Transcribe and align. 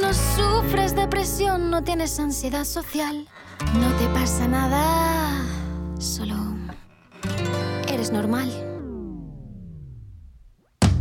no 0.00 0.10
sufres 0.14 0.96
depresión, 0.96 1.70
no 1.70 1.84
tienes 1.84 2.18
ansiedad 2.18 2.64
social, 2.64 3.28
no 3.74 3.94
te 3.98 4.06
pasa 4.08 4.48
nada, 4.48 5.44
solo 5.98 6.34
eres 7.88 8.10
normal. 8.10 8.50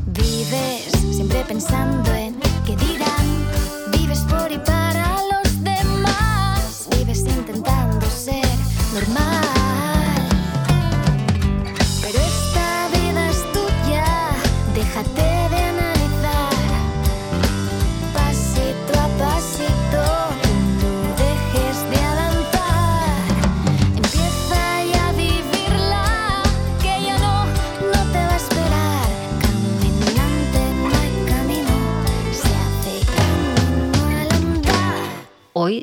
Vives 0.08 0.92
siempre 1.10 1.46
pensando 1.46 2.14
en 2.16 2.38
qué 2.66 2.76
dirán, 2.76 3.92
vives 3.94 4.20
por 4.30 4.52
y 4.52 4.58
para 4.58 4.79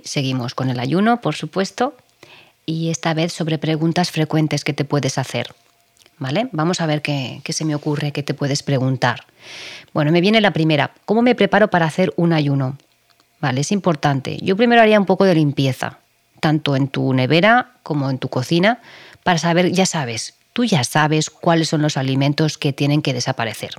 Seguimos 0.05 0.55
con 0.55 0.71
el 0.71 0.81
ayuno, 0.81 1.21
por 1.21 1.35
supuesto, 1.35 1.97
y 2.65 2.91
esta 2.91 3.15
vez 3.15 3.33
sobre 3.33 3.59
preguntas 3.59 4.11
frecuentes 4.11 4.65
que 4.65 4.73
te 4.73 4.85
puedes 4.85 5.19
hacer. 5.19 5.55
¿Vale? 6.19 6.49
Vamos 6.53 6.81
a 6.81 6.87
ver 6.87 7.03
qué, 7.03 7.41
qué 7.45 7.53
se 7.53 7.65
me 7.65 7.75
ocurre, 7.75 8.11
qué 8.11 8.23
te 8.23 8.33
puedes 8.33 8.63
preguntar. 8.63 9.27
Bueno, 9.93 10.13
me 10.13 10.23
viene 10.23 10.41
la 10.41 10.53
primera. 10.53 10.93
¿Cómo 11.05 11.21
me 11.21 11.35
preparo 11.35 11.69
para 11.69 11.87
hacer 11.87 12.13
un 12.17 12.33
ayuno? 12.33 12.79
Vale, 13.41 13.61
es 13.61 13.71
importante. 13.71 14.39
Yo 14.41 14.57
primero 14.57 14.81
haría 14.81 14.99
un 14.99 15.07
poco 15.07 15.25
de 15.25 15.35
limpieza, 15.35 15.99
tanto 16.41 16.75
en 16.75 16.89
tu 16.89 17.13
nevera 17.13 17.75
como 17.83 18.09
en 18.09 18.19
tu 18.19 18.29
cocina, 18.29 18.81
para 19.23 19.39
saber, 19.39 19.73
ya 19.73 19.87
sabes, 19.87 20.35
tú 20.53 20.65
ya 20.65 20.85
sabes 20.85 21.29
cuáles 21.29 21.69
son 21.69 21.83
los 21.83 21.97
alimentos 21.97 22.57
que 22.57 22.73
tienen 22.73 23.03
que 23.03 23.13
desaparecer. 23.13 23.75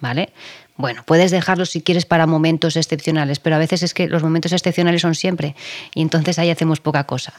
¿Vale? 0.00 0.30
Bueno, 0.78 1.02
puedes 1.04 1.32
dejarlos 1.32 1.70
si 1.70 1.82
quieres 1.82 2.06
para 2.06 2.28
momentos 2.28 2.76
excepcionales, 2.76 3.40
pero 3.40 3.56
a 3.56 3.58
veces 3.58 3.82
es 3.82 3.94
que 3.94 4.06
los 4.06 4.22
momentos 4.22 4.52
excepcionales 4.52 5.02
son 5.02 5.16
siempre 5.16 5.56
y 5.92 6.02
entonces 6.02 6.38
ahí 6.38 6.50
hacemos 6.50 6.78
poca 6.78 7.04
cosa. 7.04 7.34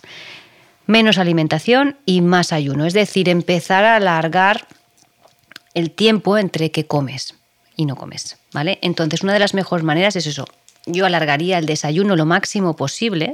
Menos 0.85 1.17
alimentación 1.17 1.97
y 2.05 2.19
más 2.19 2.51
ayuno, 2.51 2.85
es 2.85 2.93
decir, 2.93 3.29
empezar 3.29 3.85
a 3.85 3.95
alargar 3.95 4.67
el 5.73 5.89
tiempo 5.89 6.37
entre 6.37 6.71
que 6.71 6.85
comes 6.85 7.33
y 7.77 7.85
no 7.85 7.95
comes, 7.95 8.37
¿vale? 8.51 8.77
Entonces, 8.81 9.23
una 9.23 9.31
de 9.31 9.39
las 9.39 9.53
mejores 9.53 9.85
maneras 9.85 10.17
es 10.17 10.27
eso. 10.27 10.45
Yo 10.85 11.05
alargaría 11.05 11.59
el 11.59 11.65
desayuno 11.65 12.17
lo 12.17 12.25
máximo 12.25 12.75
posible, 12.75 13.31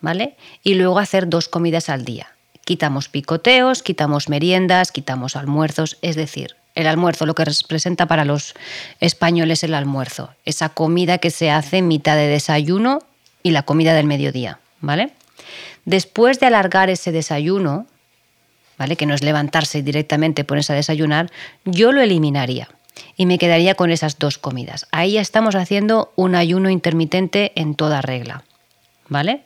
¿vale? 0.00 0.36
Y 0.64 0.74
luego 0.74 0.98
hacer 0.98 1.28
dos 1.28 1.46
comidas 1.46 1.88
al 1.88 2.04
día. 2.04 2.34
Quitamos 2.64 3.08
picoteos, 3.08 3.84
quitamos 3.84 4.28
meriendas, 4.28 4.90
quitamos 4.90 5.36
almuerzos, 5.36 5.98
es 6.02 6.16
decir, 6.16 6.56
el 6.74 6.86
almuerzo, 6.86 7.26
lo 7.26 7.34
que 7.34 7.44
representa 7.44 8.06
para 8.06 8.24
los 8.24 8.54
españoles 9.00 9.64
el 9.64 9.74
almuerzo, 9.74 10.30
esa 10.44 10.68
comida 10.68 11.18
que 11.18 11.30
se 11.30 11.50
hace 11.50 11.78
en 11.78 11.88
mitad 11.88 12.16
de 12.16 12.28
desayuno 12.28 13.00
y 13.42 13.50
la 13.50 13.62
comida 13.62 13.94
del 13.94 14.06
mediodía, 14.06 14.60
¿vale? 14.80 15.12
Después 15.84 16.40
de 16.40 16.46
alargar 16.46 16.90
ese 16.90 17.12
desayuno, 17.12 17.86
¿vale? 18.78 18.96
Que 18.96 19.06
no 19.06 19.14
es 19.14 19.22
levantarse 19.22 19.82
directamente 19.82 20.44
ponerse 20.44 20.72
a 20.72 20.76
desayunar, 20.76 21.30
yo 21.64 21.92
lo 21.92 22.00
eliminaría 22.00 22.68
y 23.16 23.26
me 23.26 23.38
quedaría 23.38 23.74
con 23.74 23.90
esas 23.90 24.18
dos 24.18 24.38
comidas. 24.38 24.86
Ahí 24.92 25.12
ya 25.12 25.20
estamos 25.20 25.54
haciendo 25.54 26.12
un 26.16 26.34
ayuno 26.34 26.70
intermitente 26.70 27.52
en 27.56 27.74
toda 27.74 28.02
regla, 28.02 28.44
¿vale? 29.08 29.42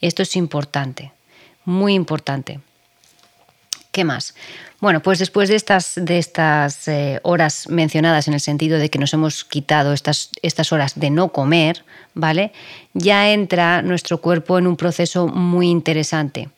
Esto 0.00 0.22
es 0.22 0.36
importante, 0.36 1.12
muy 1.64 1.94
importante. 1.94 2.60
¿Qué 3.90 4.04
más? 4.04 4.34
Bueno, 4.84 5.00
pues 5.00 5.18
después 5.18 5.48
de 5.48 5.54
estas, 5.54 5.94
de 5.96 6.18
estas 6.18 6.88
eh, 6.88 7.18
horas 7.22 7.70
mencionadas 7.70 8.28
en 8.28 8.34
el 8.34 8.40
sentido 8.40 8.78
de 8.78 8.90
que 8.90 8.98
nos 8.98 9.14
hemos 9.14 9.42
quitado 9.46 9.94
estas, 9.94 10.28
estas 10.42 10.74
horas 10.74 11.00
de 11.00 11.08
no 11.08 11.32
comer, 11.32 11.86
¿vale? 12.12 12.52
Ya 12.92 13.30
entra 13.30 13.80
nuestro 13.80 14.20
cuerpo 14.20 14.58
en 14.58 14.66
un 14.66 14.76
proceso 14.76 15.26
muy 15.26 15.70
interesante, 15.70 16.50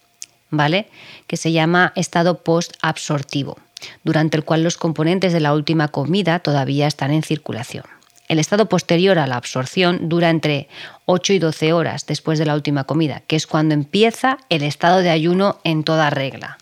¿vale? 0.50 0.88
Que 1.28 1.36
se 1.36 1.52
llama 1.52 1.92
estado 1.94 2.42
post-absortivo, 2.42 3.58
durante 4.02 4.36
el 4.36 4.42
cual 4.42 4.64
los 4.64 4.76
componentes 4.76 5.32
de 5.32 5.38
la 5.38 5.54
última 5.54 5.86
comida 5.86 6.40
todavía 6.40 6.88
están 6.88 7.12
en 7.12 7.22
circulación. 7.22 7.84
El 8.26 8.40
estado 8.40 8.68
posterior 8.68 9.20
a 9.20 9.28
la 9.28 9.36
absorción 9.36 10.08
dura 10.08 10.30
entre 10.30 10.66
8 11.04 11.32
y 11.32 11.38
12 11.38 11.72
horas 11.72 12.06
después 12.06 12.40
de 12.40 12.46
la 12.46 12.56
última 12.56 12.82
comida, 12.82 13.22
que 13.28 13.36
es 13.36 13.46
cuando 13.46 13.72
empieza 13.72 14.38
el 14.48 14.64
estado 14.64 14.98
de 14.98 15.10
ayuno 15.10 15.60
en 15.62 15.84
toda 15.84 16.10
regla. 16.10 16.58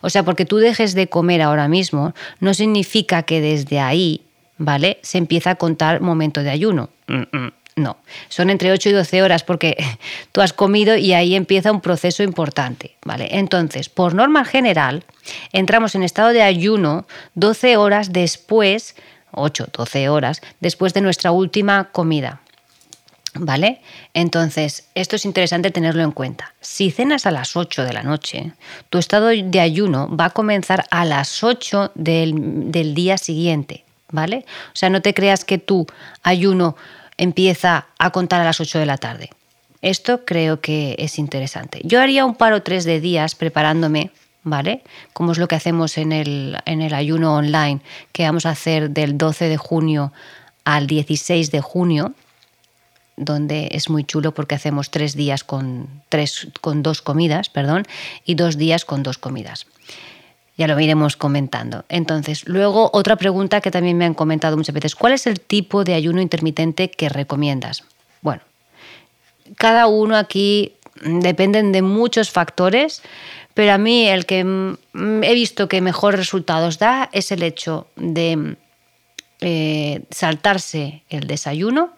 O 0.00 0.10
sea, 0.10 0.22
porque 0.22 0.44
tú 0.44 0.56
dejes 0.56 0.94
de 0.94 1.08
comer 1.08 1.42
ahora 1.42 1.68
mismo 1.68 2.14
no 2.40 2.54
significa 2.54 3.22
que 3.22 3.40
desde 3.40 3.80
ahí, 3.80 4.22
¿vale? 4.56 4.98
Se 5.02 5.18
empieza 5.18 5.50
a 5.50 5.54
contar 5.56 6.00
momento 6.00 6.42
de 6.42 6.50
ayuno. 6.50 6.90
No, 7.76 7.96
son 8.28 8.50
entre 8.50 8.72
8 8.72 8.88
y 8.88 8.92
12 8.92 9.22
horas 9.22 9.44
porque 9.44 9.76
tú 10.32 10.40
has 10.40 10.52
comido 10.52 10.96
y 10.96 11.12
ahí 11.12 11.34
empieza 11.36 11.70
un 11.70 11.80
proceso 11.80 12.22
importante, 12.22 12.96
¿vale? 13.04 13.28
Entonces, 13.30 13.88
por 13.88 14.14
norma 14.14 14.44
general, 14.44 15.04
entramos 15.52 15.94
en 15.94 16.02
estado 16.02 16.30
de 16.30 16.42
ayuno 16.42 17.06
12 17.34 17.76
horas 17.76 18.12
después, 18.12 18.96
8, 19.30 19.68
12 19.72 20.08
horas 20.08 20.42
después 20.60 20.92
de 20.92 21.02
nuestra 21.02 21.30
última 21.30 21.90
comida. 21.92 22.40
¿Vale? 23.34 23.80
Entonces, 24.14 24.88
esto 24.94 25.16
es 25.16 25.24
interesante 25.24 25.70
tenerlo 25.70 26.02
en 26.02 26.12
cuenta. 26.12 26.54
Si 26.60 26.90
cenas 26.90 27.26
a 27.26 27.30
las 27.30 27.56
8 27.56 27.84
de 27.84 27.92
la 27.92 28.02
noche, 28.02 28.52
tu 28.90 28.98
estado 28.98 29.28
de 29.28 29.60
ayuno 29.60 30.14
va 30.14 30.26
a 30.26 30.30
comenzar 30.30 30.86
a 30.90 31.04
las 31.04 31.44
8 31.44 31.92
del, 31.94 32.70
del 32.72 32.94
día 32.94 33.18
siguiente, 33.18 33.84
¿vale? 34.10 34.44
O 34.72 34.76
sea, 34.76 34.88
no 34.88 35.02
te 35.02 35.12
creas 35.12 35.44
que 35.44 35.58
tu 35.58 35.86
ayuno 36.22 36.74
empieza 37.18 37.86
a 37.98 38.10
contar 38.10 38.40
a 38.40 38.44
las 38.44 38.60
8 38.60 38.78
de 38.78 38.86
la 38.86 38.96
tarde. 38.96 39.30
Esto 39.82 40.24
creo 40.24 40.60
que 40.60 40.96
es 40.98 41.18
interesante. 41.18 41.80
Yo 41.84 42.00
haría 42.00 42.24
un 42.24 42.34
par 42.34 42.52
o 42.52 42.62
tres 42.62 42.84
de 42.84 43.00
días 43.00 43.34
preparándome, 43.34 44.10
¿vale? 44.42 44.82
Como 45.12 45.32
es 45.32 45.38
lo 45.38 45.46
que 45.46 45.54
hacemos 45.54 45.98
en 45.98 46.12
el, 46.12 46.58
en 46.64 46.82
el 46.82 46.94
ayuno 46.94 47.36
online, 47.36 47.80
que 48.12 48.24
vamos 48.24 48.46
a 48.46 48.50
hacer 48.50 48.90
del 48.90 49.16
12 49.16 49.48
de 49.48 49.56
junio 49.56 50.12
al 50.64 50.86
16 50.86 51.50
de 51.50 51.60
junio, 51.60 52.14
donde 53.18 53.68
es 53.72 53.90
muy 53.90 54.04
chulo 54.04 54.32
porque 54.32 54.54
hacemos 54.54 54.90
tres 54.90 55.14
días 55.14 55.44
con, 55.44 55.88
tres, 56.08 56.48
con 56.60 56.82
dos 56.82 57.02
comidas, 57.02 57.50
perdón, 57.50 57.84
y 58.24 58.34
dos 58.36 58.56
días 58.56 58.84
con 58.84 59.02
dos 59.02 59.18
comidas. 59.18 59.66
Ya 60.56 60.66
lo 60.66 60.78
iremos 60.80 61.16
comentando. 61.16 61.84
Entonces, 61.88 62.48
luego 62.48 62.90
otra 62.92 63.16
pregunta 63.16 63.60
que 63.60 63.70
también 63.70 63.96
me 63.96 64.04
han 64.04 64.14
comentado 64.14 64.56
muchas 64.56 64.74
veces, 64.74 64.94
¿cuál 64.94 65.12
es 65.12 65.26
el 65.26 65.40
tipo 65.40 65.84
de 65.84 65.94
ayuno 65.94 66.20
intermitente 66.20 66.90
que 66.90 67.08
recomiendas? 67.08 67.84
Bueno, 68.22 68.42
cada 69.56 69.86
uno 69.86 70.16
aquí 70.16 70.72
dependen 71.02 71.72
de 71.72 71.82
muchos 71.82 72.30
factores, 72.30 73.02
pero 73.54 73.72
a 73.72 73.78
mí 73.78 74.08
el 74.08 74.26
que 74.26 74.44
mm, 74.44 75.22
he 75.22 75.34
visto 75.34 75.68
que 75.68 75.80
mejor 75.80 76.16
resultados 76.16 76.78
da 76.78 77.08
es 77.12 77.30
el 77.30 77.42
hecho 77.42 77.86
de 77.96 78.56
eh, 79.40 80.02
saltarse 80.10 81.02
el 81.08 81.26
desayuno 81.28 81.97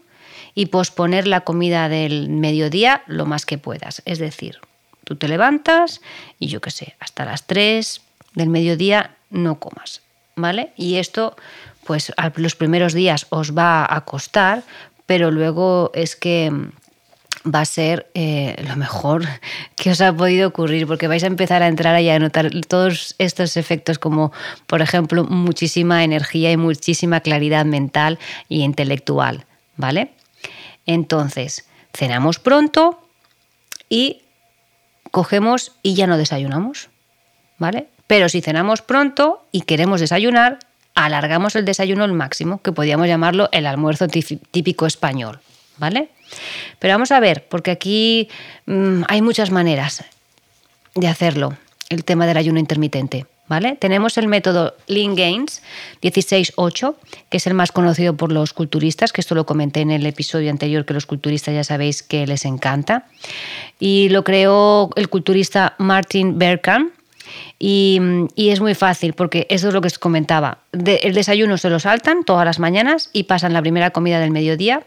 y 0.55 0.67
posponer 0.67 1.27
la 1.27 1.43
comida 1.43 1.89
del 1.89 2.29
mediodía 2.29 3.03
lo 3.07 3.27
más 3.27 3.47
que 3.47 3.59
puedas. 3.59 4.03
Es 4.05 4.19
decir, 4.19 4.59
tú 5.05 5.17
te 5.17 5.29
levantas 5.29 6.01
y 6.39 6.49
yo 6.49 6.61
qué 6.61 6.71
sé, 6.71 6.95
hasta 7.01 7.25
las 7.25 7.47
3 7.47 8.01
del 8.35 8.49
mediodía 8.49 9.17
no 9.31 9.59
comas, 9.59 10.03
¿vale? 10.37 10.73
Y 10.77 10.97
esto, 10.97 11.37
pues 11.85 12.13
los 12.37 12.57
primeros 12.57 12.93
días 12.93 13.27
os 13.31 13.57
va 13.57 13.87
a 13.89 14.05
costar, 14.05 14.63
pero 15.07 15.31
luego 15.31 15.91
es 15.95 16.17
que 16.17 16.53
va 17.45 17.61
a 17.61 17.65
ser 17.65 18.11
eh, 18.15 18.57
lo 18.69 18.77
mejor 18.77 19.25
que 19.77 19.91
os 19.91 20.01
ha 20.01 20.13
podido 20.13 20.49
ocurrir, 20.49 20.87
porque 20.87 21.09
vais 21.09 21.25
a 21.25 21.29
empezar 21.29 21.63
a 21.63 21.69
entrar 21.69 21.95
ahí 21.95 22.09
a 22.09 22.19
notar 22.19 22.51
todos 22.69 23.15
estos 23.19 23.57
efectos 23.57 23.99
como, 23.99 24.33
por 24.67 24.83
ejemplo, 24.83 25.25
muchísima 25.25 26.05
energía 26.05 26.53
y 26.53 26.57
muchísima 26.57 27.21
claridad 27.21 27.65
mental 27.65 28.19
y 28.49 28.63
intelectual, 28.63 29.45
¿vale? 29.77 30.11
Entonces, 30.87 31.67
cenamos 31.93 32.39
pronto 32.39 33.01
y 33.89 34.23
cogemos 35.11 35.73
y 35.83 35.95
ya 35.95 36.07
no 36.07 36.17
desayunamos, 36.17 36.89
¿vale? 37.59 37.89
Pero 38.07 38.29
si 38.29 38.41
cenamos 38.41 38.83
pronto 38.83 39.45
y 39.53 39.63
queremos 39.63 40.01
desayunar, 40.01 40.59
alargamos 40.95 41.57
el 41.57 41.65
desayuno 41.65 42.05
al 42.05 42.13
máximo, 42.13 42.61
que 42.63 42.73
podríamos 42.73 43.07
llamarlo 43.07 43.49
el 43.53 43.67
almuerzo 43.67 44.09
típico 44.09 44.87
español, 44.87 45.41
¿vale? 45.79 46.11
Pero 46.79 46.95
vamos 46.95 47.13
a 47.13 47.21
ver, 47.21 47.47
porque 47.49 47.71
aquí 47.71 48.29
mmm, 48.67 49.03
hay 49.09 49.23
muchas 49.23 49.51
maneras 49.51 50.05
de 50.95 51.09
hacerlo, 51.09 51.57
el 51.89 52.05
tema 52.05 52.27
del 52.27 52.37
ayuno 52.37 52.59
intermitente, 52.59 53.27
Tenemos 53.81 54.17
el 54.17 54.29
método 54.29 54.75
Lean 54.87 55.17
Gains 55.17 55.61
16-8, 56.03 56.95
que 57.29 57.37
es 57.37 57.47
el 57.49 57.55
más 57.55 57.73
conocido 57.73 58.17
por 58.17 58.31
los 58.31 58.53
culturistas, 58.53 59.13
que 59.13 59.21
esto 59.21 59.35
lo 59.35 59.45
comenté 59.45 59.81
en 59.81 59.91
el 59.91 60.07
episodio 60.07 60.51
anterior, 60.51 60.85
que 60.85 60.95
los 60.95 61.07
culturistas 61.07 61.55
ya 61.55 61.65
sabéis 61.65 62.05
que 62.05 62.29
les 62.29 62.45
encanta. 62.45 63.07
Y 63.81 64.09
lo 64.11 64.23
creó 64.23 64.91
el 64.95 65.09
culturista 65.09 65.75
Martin 65.79 66.39
Berkham. 66.39 66.91
Y, 67.59 68.01
es 68.37 68.61
muy 68.61 68.75
fácil 68.75 69.15
porque 69.15 69.47
eso 69.51 69.69
es 69.69 69.75
lo 69.75 69.81
que 69.81 69.89
os 69.89 69.99
comentaba. 69.99 70.59
el 70.73 71.15
desayuno 71.15 71.59
se 71.59 71.71
lo 71.71 71.81
saltan 71.81 72.25
todas 72.25 72.45
las 72.45 72.59
mañanas 72.59 73.11
y 73.13 73.25
pasan 73.25 73.53
la 73.53 73.61
primera 73.61 73.91
comida 73.91 74.21
del 74.21 74.31
mediodía 74.31 74.85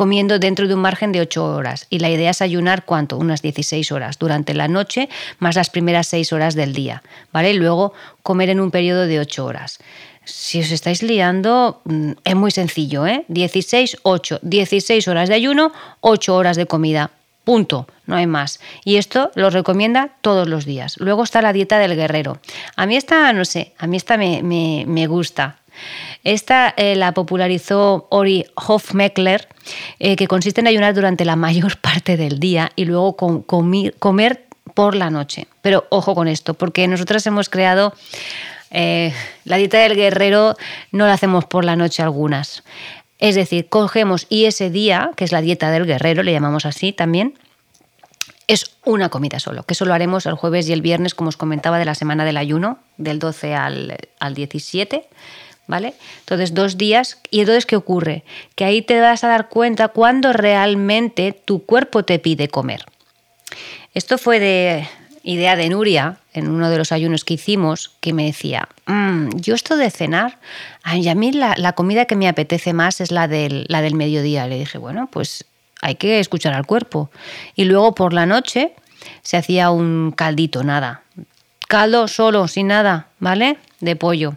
comiendo 0.00 0.38
dentro 0.38 0.66
de 0.66 0.72
un 0.72 0.80
margen 0.80 1.12
de 1.12 1.20
8 1.20 1.44
horas. 1.44 1.86
Y 1.90 1.98
la 1.98 2.08
idea 2.08 2.30
es 2.30 2.40
ayunar 2.40 2.86
cuánto? 2.86 3.18
Unas 3.18 3.42
16 3.42 3.92
horas 3.92 4.18
durante 4.18 4.54
la 4.54 4.66
noche 4.66 5.10
más 5.40 5.56
las 5.56 5.68
primeras 5.68 6.06
6 6.06 6.32
horas 6.32 6.54
del 6.54 6.72
día. 6.72 7.02
¿vale? 7.34 7.52
Luego 7.52 7.92
comer 8.22 8.48
en 8.48 8.60
un 8.60 8.70
periodo 8.70 9.06
de 9.06 9.20
8 9.20 9.44
horas. 9.44 9.78
Si 10.24 10.58
os 10.58 10.70
estáis 10.70 11.02
liando, 11.02 11.82
mm, 11.84 12.12
es 12.24 12.34
muy 12.34 12.50
sencillo, 12.50 13.06
¿eh? 13.06 13.26
16, 13.28 13.98
8, 14.02 14.38
16 14.40 15.06
horas 15.06 15.28
de 15.28 15.34
ayuno, 15.34 15.70
8 16.00 16.34
horas 16.34 16.56
de 16.56 16.64
comida. 16.64 17.10
Punto, 17.44 17.86
no 18.06 18.16
hay 18.16 18.26
más. 18.26 18.58
Y 18.86 18.96
esto 18.96 19.30
lo 19.34 19.50
recomienda 19.50 20.12
todos 20.22 20.48
los 20.48 20.64
días. 20.64 20.96
Luego 20.96 21.24
está 21.24 21.42
la 21.42 21.52
dieta 21.52 21.78
del 21.78 21.94
guerrero. 21.94 22.38
A 22.74 22.86
mí 22.86 22.96
esta, 22.96 23.30
no 23.34 23.44
sé, 23.44 23.74
a 23.76 23.86
mí 23.86 23.98
esta 23.98 24.16
me, 24.16 24.42
me 24.42 25.06
gusta. 25.06 25.58
Esta 26.24 26.74
eh, 26.76 26.96
la 26.96 27.12
popularizó 27.12 28.06
Ori 28.10 28.44
Hofmeckler, 28.54 29.48
eh, 29.98 30.16
que 30.16 30.28
consiste 30.28 30.60
en 30.60 30.66
ayunar 30.66 30.94
durante 30.94 31.24
la 31.24 31.36
mayor 31.36 31.78
parte 31.78 32.16
del 32.16 32.38
día 32.38 32.70
y 32.76 32.84
luego 32.84 33.16
comer 33.16 34.44
por 34.74 34.94
la 34.94 35.10
noche. 35.10 35.46
Pero 35.62 35.86
ojo 35.90 36.14
con 36.14 36.28
esto, 36.28 36.54
porque 36.54 36.86
nosotros 36.88 37.26
hemos 37.26 37.48
creado 37.48 37.94
eh, 38.70 39.12
la 39.44 39.56
dieta 39.56 39.78
del 39.78 39.96
guerrero, 39.96 40.56
no 40.92 41.06
la 41.06 41.14
hacemos 41.14 41.44
por 41.44 41.64
la 41.64 41.76
noche 41.76 42.02
algunas. 42.02 42.62
Es 43.18 43.34
decir, 43.34 43.68
cogemos 43.68 44.26
y 44.28 44.44
ese 44.46 44.70
día, 44.70 45.10
que 45.16 45.24
es 45.24 45.32
la 45.32 45.42
dieta 45.42 45.70
del 45.70 45.86
guerrero, 45.86 46.22
le 46.22 46.32
llamamos 46.32 46.64
así 46.64 46.92
también, 46.92 47.34
es 48.46 48.72
una 48.84 49.10
comida 49.10 49.38
solo, 49.38 49.62
que 49.62 49.74
solo 49.74 49.94
haremos 49.94 50.26
el 50.26 50.34
jueves 50.34 50.68
y 50.68 50.72
el 50.72 50.82
viernes, 50.82 51.14
como 51.14 51.28
os 51.28 51.36
comentaba, 51.36 51.78
de 51.78 51.84
la 51.84 51.94
semana 51.94 52.24
del 52.24 52.36
ayuno, 52.36 52.78
del 52.96 53.18
12 53.18 53.54
al, 53.54 53.96
al 54.18 54.34
17 54.34 55.06
¿vale? 55.70 55.94
Entonces, 56.20 56.52
dos 56.52 56.76
días. 56.76 57.18
¿Y 57.30 57.40
entonces 57.40 57.64
qué 57.64 57.76
ocurre? 57.76 58.24
Que 58.56 58.64
ahí 58.64 58.82
te 58.82 59.00
vas 59.00 59.24
a 59.24 59.28
dar 59.28 59.48
cuenta 59.48 59.88
cuando 59.88 60.32
realmente 60.32 61.32
tu 61.32 61.64
cuerpo 61.64 62.04
te 62.04 62.18
pide 62.18 62.48
comer. 62.48 62.84
Esto 63.94 64.18
fue 64.18 64.38
de 64.38 64.86
idea 65.22 65.56
de 65.56 65.68
Nuria, 65.68 66.18
en 66.32 66.48
uno 66.48 66.70
de 66.70 66.78
los 66.78 66.92
ayunos 66.92 67.24
que 67.24 67.34
hicimos, 67.34 67.92
que 68.00 68.12
me 68.12 68.24
decía, 68.24 68.68
mm, 68.86 69.36
yo 69.36 69.54
esto 69.54 69.76
de 69.76 69.90
cenar, 69.90 70.38
a 70.82 70.94
mí 71.14 71.32
la, 71.32 71.72
comida 71.72 72.04
que 72.04 72.16
me 72.16 72.28
apetece 72.28 72.72
más 72.72 73.00
es 73.00 73.10
la 73.10 73.28
del, 73.28 73.66
la 73.68 73.82
del 73.82 73.94
mediodía. 73.94 74.46
Le 74.46 74.58
dije, 74.58 74.78
bueno, 74.78 75.08
pues 75.10 75.44
hay 75.82 75.96
que 75.96 76.20
escuchar 76.20 76.54
al 76.54 76.66
cuerpo. 76.66 77.10
Y 77.54 77.64
luego 77.64 77.94
por 77.94 78.12
la 78.12 78.26
noche 78.26 78.72
se 79.22 79.36
hacía 79.36 79.70
un 79.70 80.12
caldito, 80.12 80.62
nada. 80.62 81.02
Caldo 81.68 82.08
solo, 82.08 82.48
sin 82.48 82.68
nada, 82.68 83.08
¿vale? 83.18 83.58
De 83.80 83.96
pollo. 83.96 84.36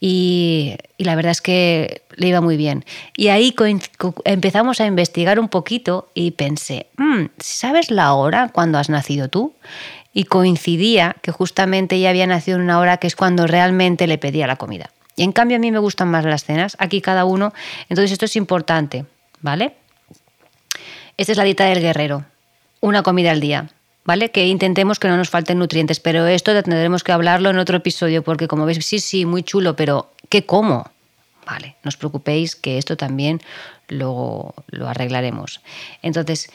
Y, 0.00 0.76
la 0.98 1.14
verdad 1.14 1.32
es 1.32 1.40
que 1.40 2.02
le 2.16 2.28
iba 2.28 2.40
muy 2.40 2.56
bien. 2.56 2.84
Y 3.16 3.28
ahí 3.28 3.54
empezamos 4.24 4.80
a 4.80 4.86
investigar 4.86 5.38
un 5.38 5.48
poquito 5.48 6.10
y 6.14 6.32
pensé, 6.32 6.86
mm, 6.96 7.26
¿sabes 7.38 7.90
la 7.90 8.12
hora 8.14 8.50
cuando 8.52 8.78
has 8.78 8.88
nacido 8.88 9.28
tú? 9.28 9.54
Y 10.12 10.24
coincidía 10.24 11.16
que 11.22 11.32
justamente 11.32 11.96
ella 11.96 12.10
había 12.10 12.26
nacido 12.26 12.56
en 12.56 12.64
una 12.64 12.78
hora 12.78 12.96
que 12.98 13.06
es 13.06 13.16
cuando 13.16 13.46
realmente 13.46 14.06
le 14.06 14.18
pedía 14.18 14.46
la 14.46 14.56
comida. 14.56 14.90
Y 15.14 15.22
en 15.22 15.32
cambio 15.32 15.56
a 15.56 15.60
mí 15.60 15.70
me 15.70 15.78
gustan 15.78 16.08
más 16.08 16.24
las 16.24 16.44
cenas, 16.44 16.76
aquí 16.78 17.00
cada 17.00 17.24
uno. 17.24 17.52
Entonces 17.88 18.12
esto 18.12 18.26
es 18.26 18.36
importante, 18.36 19.06
¿vale? 19.40 19.74
Esta 21.16 21.32
es 21.32 21.38
la 21.38 21.44
dieta 21.44 21.64
del 21.64 21.80
guerrero, 21.80 22.24
una 22.80 23.02
comida 23.02 23.30
al 23.30 23.40
día. 23.40 23.70
¿Vale? 24.06 24.30
Que 24.30 24.46
intentemos 24.46 24.98
que 24.98 25.08
no 25.08 25.16
nos 25.16 25.28
falten 25.28 25.58
nutrientes, 25.58 26.00
pero 26.00 26.26
esto 26.26 26.52
tendremos 26.62 27.04
que 27.04 27.12
hablarlo 27.12 27.50
en 27.50 27.58
otro 27.58 27.76
episodio, 27.76 28.22
porque 28.22 28.48
como 28.48 28.64
veis, 28.64 28.84
sí, 28.86 29.00
sí, 29.00 29.26
muy 29.26 29.42
chulo, 29.42 29.76
pero 29.76 30.10
¿qué 30.30 30.46
como? 30.46 30.90
Vale, 31.44 31.76
no 31.84 31.88
os 31.88 31.96
preocupéis 31.96 32.56
que 32.56 32.78
esto 32.78 32.96
también 32.96 33.40
lo, 33.88 34.54
lo 34.68 34.88
arreglaremos. 34.88 35.60
Entonces, 36.02 36.50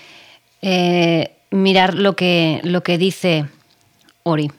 eh, 0.62 1.32
mirar 1.52 1.94
lo 1.94 2.16
que, 2.16 2.62
lo 2.64 2.84
que 2.84 2.98
dice 2.98 3.46
Ori. 4.24 4.52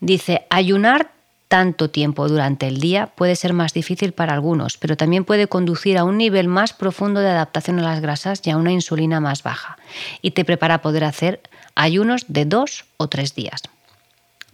Dice, 0.00 0.46
ayunar 0.50 1.12
tanto 1.48 1.90
tiempo 1.90 2.28
durante 2.28 2.68
el 2.68 2.80
día 2.80 3.08
puede 3.08 3.34
ser 3.34 3.52
más 3.52 3.74
difícil 3.74 4.12
para 4.12 4.32
algunos, 4.32 4.78
pero 4.78 4.96
también 4.96 5.24
puede 5.24 5.48
conducir 5.48 5.98
a 5.98 6.04
un 6.04 6.16
nivel 6.16 6.46
más 6.46 6.72
profundo 6.72 7.20
de 7.20 7.28
adaptación 7.28 7.80
a 7.80 7.82
las 7.82 8.00
grasas 8.00 8.40
y 8.44 8.50
a 8.50 8.56
una 8.56 8.70
insulina 8.70 9.18
más 9.20 9.42
baja, 9.42 9.76
y 10.22 10.30
te 10.30 10.44
prepara 10.44 10.76
a 10.76 10.82
poder 10.82 11.02
hacer 11.02 11.40
ayunos 11.74 12.24
de 12.28 12.44
dos 12.44 12.84
o 12.96 13.08
tres 13.08 13.34
días, 13.34 13.62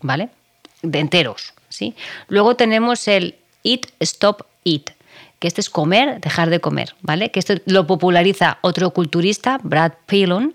¿vale? 0.01 0.31
De 0.83 1.01
enteros, 1.01 1.55
¿sí? 1.69 1.95
Luego 2.29 2.57
tenemos 2.57 3.09
el 3.09 3.37
Eat, 3.65 3.87
Stop, 4.01 4.47
Eat, 4.65 4.91
que 5.39 5.49
este 5.49 5.61
es 5.61 5.69
comer, 5.69 6.21
dejar 6.21 6.49
de 6.51 6.61
comer, 6.61 6.95
¿vale? 7.03 7.31
Que 7.31 7.41
esto 7.41 7.55
lo 7.67 7.87
populariza 7.87 8.59
otro 8.63 8.91
culturista, 8.91 9.59
Brad 9.63 9.93
Pilon, 10.07 10.55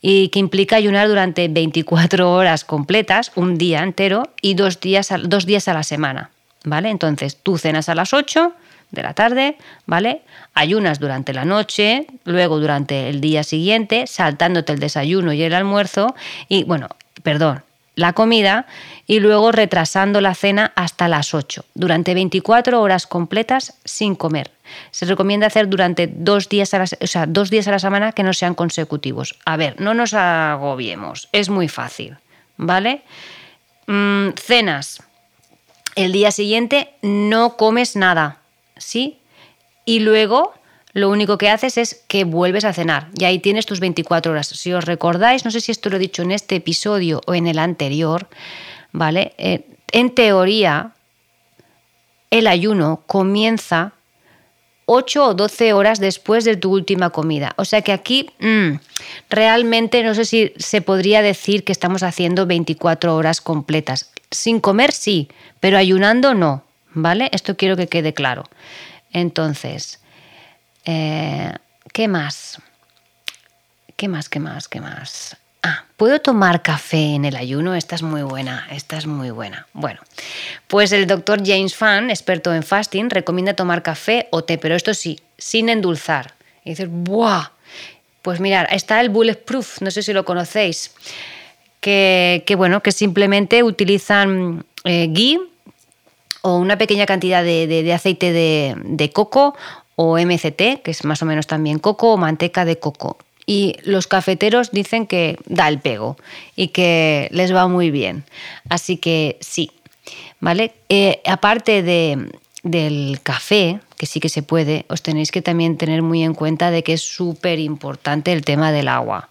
y 0.00 0.28
que 0.28 0.38
implica 0.38 0.76
ayunar 0.76 1.08
durante 1.08 1.48
24 1.48 2.32
horas 2.32 2.64
completas, 2.64 3.32
un 3.34 3.58
día 3.58 3.82
entero 3.82 4.30
y 4.40 4.54
dos 4.54 4.80
días 4.80 5.10
a, 5.10 5.18
dos 5.18 5.46
días 5.46 5.66
a 5.68 5.74
la 5.74 5.82
semana, 5.82 6.30
¿vale? 6.64 6.90
Entonces, 6.90 7.36
tú 7.42 7.58
cenas 7.58 7.88
a 7.88 7.94
las 7.94 8.12
8 8.12 8.54
de 8.90 9.02
la 9.02 9.14
tarde, 9.14 9.56
¿vale? 9.86 10.22
Ayunas 10.54 10.98
durante 10.98 11.32
la 11.32 11.44
noche, 11.44 12.06
luego 12.24 12.58
durante 12.58 13.08
el 13.08 13.20
día 13.20 13.42
siguiente, 13.44 14.06
saltándote 14.06 14.72
el 14.72 14.80
desayuno 14.80 15.32
y 15.32 15.42
el 15.42 15.54
almuerzo, 15.54 16.14
y 16.48 16.64
bueno, 16.64 16.88
perdón, 17.22 17.62
la 17.94 18.12
comida, 18.12 18.66
y 19.06 19.20
luego 19.20 19.52
retrasando 19.52 20.20
la 20.20 20.34
cena 20.34 20.72
hasta 20.74 21.08
las 21.08 21.34
8, 21.34 21.64
durante 21.74 22.14
24 22.14 22.80
horas 22.80 23.06
completas 23.06 23.74
sin 23.84 24.14
comer. 24.14 24.50
Se 24.90 25.04
recomienda 25.04 25.48
hacer 25.48 25.68
durante 25.68 26.06
dos 26.06 26.48
días 26.48 26.72
a 26.74 26.78
la, 26.78 26.84
o 26.84 27.06
sea, 27.06 27.26
dos 27.26 27.50
días 27.50 27.68
a 27.68 27.72
la 27.72 27.78
semana 27.78 28.12
que 28.12 28.22
no 28.22 28.32
sean 28.32 28.54
consecutivos. 28.54 29.36
A 29.44 29.56
ver, 29.56 29.80
no 29.80 29.94
nos 29.94 30.14
agobiemos, 30.14 31.28
es 31.32 31.48
muy 31.48 31.68
fácil, 31.68 32.16
¿vale? 32.56 33.02
Mm, 33.86 34.30
cenas. 34.36 35.02
El 35.96 36.12
día 36.12 36.30
siguiente 36.30 36.94
no 37.02 37.56
comes 37.56 37.96
nada, 37.96 38.39
¿sí? 38.80 39.18
Y 39.84 40.00
luego 40.00 40.54
lo 40.92 41.08
único 41.08 41.38
que 41.38 41.48
haces 41.48 41.78
es 41.78 42.02
que 42.08 42.24
vuelves 42.24 42.64
a 42.64 42.72
cenar 42.72 43.08
y 43.16 43.24
ahí 43.24 43.38
tienes 43.38 43.66
tus 43.66 43.80
24 43.80 44.32
horas. 44.32 44.48
Si 44.48 44.72
os 44.72 44.84
recordáis, 44.84 45.44
no 45.44 45.50
sé 45.50 45.60
si 45.60 45.70
esto 45.70 45.88
lo 45.88 45.96
he 45.96 46.00
dicho 46.00 46.22
en 46.22 46.32
este 46.32 46.56
episodio 46.56 47.20
o 47.26 47.34
en 47.34 47.46
el 47.46 47.58
anterior, 47.58 48.28
¿vale? 48.92 49.34
Eh, 49.38 49.66
en 49.92 50.14
teoría, 50.14 50.92
el 52.30 52.46
ayuno 52.46 53.02
comienza 53.06 53.92
8 54.86 55.24
o 55.24 55.34
12 55.34 55.72
horas 55.72 56.00
después 56.00 56.44
de 56.44 56.56
tu 56.56 56.72
última 56.72 57.10
comida. 57.10 57.54
O 57.56 57.64
sea 57.64 57.82
que 57.82 57.92
aquí 57.92 58.30
mm, 58.40 58.78
realmente 59.28 60.02
no 60.02 60.14
sé 60.14 60.24
si 60.24 60.52
se 60.56 60.82
podría 60.82 61.22
decir 61.22 61.62
que 61.62 61.70
estamos 61.70 62.02
haciendo 62.02 62.46
24 62.46 63.14
horas 63.14 63.40
completas. 63.40 64.10
Sin 64.32 64.58
comer 64.58 64.90
sí, 64.90 65.28
pero 65.60 65.78
ayunando 65.78 66.34
no. 66.34 66.64
¿Vale? 66.92 67.28
Esto 67.32 67.56
quiero 67.56 67.76
que 67.76 67.86
quede 67.86 68.14
claro. 68.14 68.44
Entonces, 69.12 70.00
eh, 70.84 71.52
¿qué 71.92 72.08
más? 72.08 72.58
¿Qué 73.96 74.08
más? 74.08 74.28
¿Qué 74.28 74.40
más? 74.40 74.68
¿Qué 74.68 74.80
más? 74.80 75.36
Ah, 75.62 75.84
¿puedo 75.96 76.20
tomar 76.20 76.62
café 76.62 77.14
en 77.14 77.26
el 77.26 77.36
ayuno? 77.36 77.74
Esta 77.74 77.94
es 77.94 78.02
muy 78.02 78.22
buena, 78.22 78.66
esta 78.70 78.96
es 78.96 79.06
muy 79.06 79.30
buena. 79.30 79.66
Bueno, 79.74 80.00
pues 80.68 80.92
el 80.92 81.06
doctor 81.06 81.42
James 81.44 81.74
Fan, 81.74 82.08
experto 82.08 82.54
en 82.54 82.62
fasting, 82.62 83.10
recomienda 83.10 83.52
tomar 83.52 83.82
café 83.82 84.28
o 84.30 84.42
té, 84.42 84.56
pero 84.56 84.74
esto 84.74 84.94
sí, 84.94 85.20
sin 85.36 85.68
endulzar. 85.68 86.34
Y 86.64 86.70
dices, 86.70 86.88
¡buah! 86.90 87.50
Pues 88.22 88.40
mirar, 88.40 88.68
está 88.70 89.00
el 89.00 89.10
Bulletproof, 89.10 89.82
no 89.82 89.90
sé 89.90 90.02
si 90.02 90.12
lo 90.12 90.24
conocéis, 90.24 90.94
que, 91.80 92.54
bueno, 92.56 92.82
que 92.82 92.92
simplemente 92.92 93.62
utilizan 93.62 94.64
eh, 94.84 95.08
ghee 95.10 95.40
o 96.42 96.56
una 96.56 96.78
pequeña 96.78 97.06
cantidad 97.06 97.44
de, 97.44 97.92
aceite 97.92 98.32
de, 98.32 99.10
coco 99.12 99.54
o 99.96 100.18
MCT, 100.18 100.82
que 100.82 100.90
es 100.90 101.04
más 101.04 101.22
o 101.22 101.26
menos 101.26 101.46
también 101.46 101.78
coco 101.78 102.12
o 102.12 102.16
manteca 102.16 102.64
de 102.64 102.78
coco. 102.78 103.18
Y 103.46 103.76
los 103.82 104.06
cafeteros 104.06 104.70
dicen 104.70 105.06
que 105.06 105.36
da 105.46 105.68
el 105.68 105.80
pego 105.80 106.16
y 106.56 106.68
que 106.68 107.28
les 107.32 107.54
va 107.54 107.68
muy 107.68 107.90
bien. 107.90 108.24
Así 108.68 108.96
que 108.96 109.38
sí, 109.40 109.72
¿vale? 110.38 110.72
Eh, 110.88 111.20
aparte 111.26 111.82
del 112.62 113.20
café, 113.22 113.80
que 113.96 114.06
sí 114.06 114.20
que 114.20 114.28
se 114.28 114.42
puede, 114.42 114.86
os 114.88 115.02
tenéis 115.02 115.30
que 115.30 115.42
también 115.42 115.76
tener 115.76 116.02
muy 116.02 116.22
en 116.22 116.34
cuenta 116.34 116.70
de 116.70 116.82
que 116.82 116.92
es 116.92 117.02
súper 117.02 117.58
importante 117.58 118.32
el 118.32 118.44
tema 118.44 118.72
del 118.72 118.88
agua. 118.88 119.28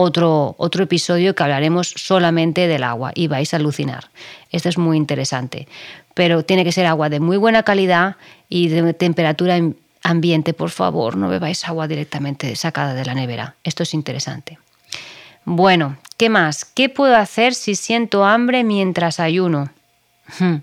otro, 0.00 0.54
otro 0.58 0.84
episodio 0.84 1.34
que 1.34 1.42
hablaremos 1.42 1.92
solamente 1.96 2.68
del 2.68 2.84
agua 2.84 3.10
y 3.16 3.26
vais 3.26 3.52
a 3.52 3.56
alucinar. 3.56 4.10
Esto 4.52 4.68
es 4.68 4.78
muy 4.78 4.96
interesante. 4.96 5.66
Pero 6.18 6.42
tiene 6.42 6.64
que 6.64 6.72
ser 6.72 6.84
agua 6.84 7.08
de 7.08 7.20
muy 7.20 7.36
buena 7.36 7.62
calidad 7.62 8.16
y 8.48 8.66
de 8.66 8.92
temperatura 8.92 9.56
ambiente. 10.02 10.52
Por 10.52 10.70
favor, 10.70 11.16
no 11.16 11.28
bebáis 11.28 11.64
agua 11.68 11.86
directamente 11.86 12.56
sacada 12.56 12.92
de 12.94 13.04
la 13.04 13.14
nevera. 13.14 13.54
Esto 13.62 13.84
es 13.84 13.94
interesante. 13.94 14.58
Bueno, 15.44 15.96
¿qué 16.16 16.28
más? 16.28 16.64
¿Qué 16.64 16.88
puedo 16.88 17.14
hacer 17.14 17.54
si 17.54 17.76
siento 17.76 18.24
hambre 18.24 18.64
mientras 18.64 19.20
ayuno? 19.20 19.70
Hmm. 20.40 20.56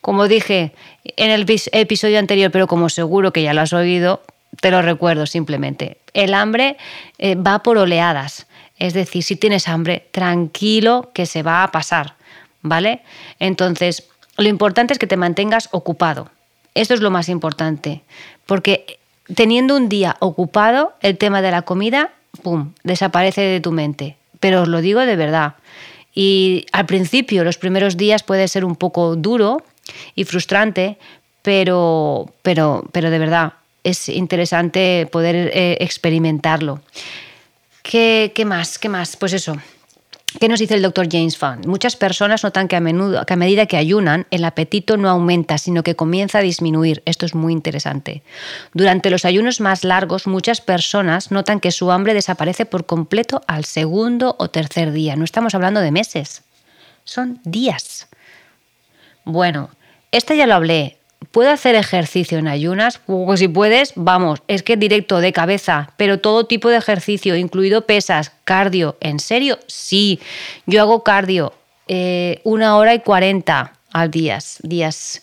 Como 0.00 0.26
dije 0.26 0.72
en 1.04 1.30
el 1.30 1.44
episodio 1.72 2.18
anterior, 2.18 2.50
pero 2.50 2.66
como 2.66 2.88
seguro 2.88 3.30
que 3.30 3.42
ya 3.42 3.52
lo 3.52 3.60
has 3.60 3.74
oído, 3.74 4.22
te 4.62 4.70
lo 4.70 4.80
recuerdo 4.80 5.26
simplemente. 5.26 5.98
El 6.14 6.32
hambre 6.32 6.78
eh, 7.18 7.34
va 7.34 7.62
por 7.62 7.76
oleadas. 7.76 8.46
Es 8.78 8.94
decir, 8.94 9.22
si 9.22 9.36
tienes 9.36 9.68
hambre, 9.68 10.08
tranquilo 10.12 11.10
que 11.12 11.26
se 11.26 11.42
va 11.42 11.62
a 11.62 11.70
pasar. 11.70 12.14
¿Vale? 12.62 13.02
Entonces, 13.38 14.08
lo 14.36 14.48
importante 14.48 14.92
es 14.92 14.98
que 14.98 15.06
te 15.06 15.16
mantengas 15.16 15.68
ocupado. 15.72 16.30
Esto 16.74 16.94
es 16.94 17.00
lo 17.00 17.10
más 17.10 17.28
importante. 17.28 18.02
Porque 18.46 18.98
teniendo 19.34 19.76
un 19.76 19.88
día 19.88 20.16
ocupado, 20.20 20.94
el 21.00 21.16
tema 21.16 21.40
de 21.40 21.50
la 21.50 21.62
comida, 21.62 22.10
¡pum!, 22.42 22.72
desaparece 22.82 23.42
de 23.42 23.60
tu 23.60 23.72
mente. 23.72 24.16
Pero 24.40 24.62
os 24.62 24.68
lo 24.68 24.80
digo 24.80 25.00
de 25.00 25.16
verdad. 25.16 25.54
Y 26.14 26.66
al 26.72 26.86
principio, 26.86 27.44
los 27.44 27.58
primeros 27.58 27.96
días 27.96 28.22
puede 28.22 28.48
ser 28.48 28.64
un 28.64 28.76
poco 28.76 29.16
duro 29.16 29.62
y 30.14 30.24
frustrante, 30.24 30.98
pero, 31.42 32.32
pero, 32.42 32.84
pero 32.92 33.10
de 33.10 33.18
verdad 33.18 33.54
es 33.82 34.08
interesante 34.08 35.06
poder 35.10 35.50
eh, 35.52 35.76
experimentarlo. 35.80 36.80
¿Qué, 37.82 38.32
¿Qué 38.34 38.44
más? 38.44 38.78
¿Qué 38.78 38.88
más? 38.88 39.16
Pues 39.16 39.34
eso, 39.34 39.56
¿Qué 40.40 40.48
nos 40.48 40.58
dice 40.58 40.74
el 40.74 40.82
doctor 40.82 41.06
James 41.10 41.38
Fund? 41.38 41.66
Muchas 41.66 41.94
personas 41.94 42.42
notan 42.42 42.66
que 42.66 42.74
a, 42.74 42.80
menudo, 42.80 43.24
que 43.24 43.34
a 43.34 43.36
medida 43.36 43.66
que 43.66 43.76
ayunan, 43.76 44.26
el 44.30 44.44
apetito 44.44 44.96
no 44.96 45.08
aumenta, 45.08 45.58
sino 45.58 45.84
que 45.84 45.94
comienza 45.94 46.38
a 46.38 46.42
disminuir. 46.42 47.02
Esto 47.06 47.24
es 47.24 47.36
muy 47.36 47.52
interesante. 47.52 48.22
Durante 48.72 49.10
los 49.10 49.24
ayunos 49.24 49.60
más 49.60 49.84
largos, 49.84 50.26
muchas 50.26 50.60
personas 50.60 51.30
notan 51.30 51.60
que 51.60 51.70
su 51.70 51.92
hambre 51.92 52.14
desaparece 52.14 52.66
por 52.66 52.84
completo 52.84 53.42
al 53.46 53.64
segundo 53.64 54.34
o 54.38 54.50
tercer 54.50 54.90
día. 54.90 55.14
No 55.14 55.24
estamos 55.24 55.54
hablando 55.54 55.80
de 55.80 55.92
meses, 55.92 56.42
son 57.04 57.40
días. 57.44 58.08
Bueno, 59.24 59.70
esta 60.10 60.34
ya 60.34 60.46
lo 60.46 60.54
hablé. 60.54 60.98
¿Puedo 61.30 61.50
hacer 61.50 61.74
ejercicio 61.74 62.38
en 62.38 62.48
ayunas? 62.48 63.00
Pues 63.06 63.40
si 63.40 63.48
puedes, 63.48 63.92
vamos, 63.96 64.42
es 64.48 64.62
que 64.62 64.76
directo 64.76 65.20
de 65.20 65.32
cabeza, 65.32 65.92
pero 65.96 66.18
todo 66.20 66.46
tipo 66.46 66.68
de 66.68 66.76
ejercicio, 66.76 67.36
incluido 67.36 67.86
pesas, 67.86 68.32
cardio. 68.44 68.96
¿En 69.00 69.18
serio? 69.20 69.58
Sí, 69.66 70.20
yo 70.66 70.80
hago 70.80 71.04
cardio 71.04 71.52
eh, 71.88 72.40
una 72.44 72.76
hora 72.76 72.94
y 72.94 73.00
cuarenta 73.00 73.74
al 73.92 74.10
día, 74.10 74.38
días, 74.62 75.22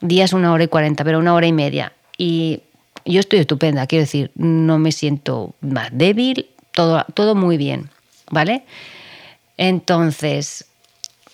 días 0.00 0.32
una 0.32 0.52
hora 0.52 0.64
y 0.64 0.68
cuarenta, 0.68 1.04
pero 1.04 1.18
una 1.18 1.34
hora 1.34 1.46
y 1.46 1.52
media. 1.52 1.92
Y 2.18 2.60
yo 3.04 3.20
estoy 3.20 3.38
estupenda, 3.40 3.86
quiero 3.86 4.02
decir, 4.02 4.30
no 4.34 4.78
me 4.78 4.92
siento 4.92 5.54
más 5.60 5.88
débil, 5.92 6.46
todo, 6.72 7.04
todo 7.14 7.34
muy 7.34 7.56
bien, 7.56 7.88
¿vale? 8.30 8.64
Entonces, 9.56 10.66